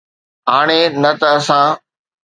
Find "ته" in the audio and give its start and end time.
1.19-1.27